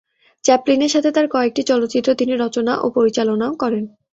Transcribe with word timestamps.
চ্যাপলিনের 0.43 0.93
সাথে 0.95 1.09
তার 1.11 1.27
কয়েকটি 1.27 1.61
চলচ্চিত্র 1.63 2.09
তিনি 2.13 2.33
রচনা 2.35 2.73
ও 2.77 2.87
পরিচালনাও 2.89 3.53
করেন। 3.55 3.83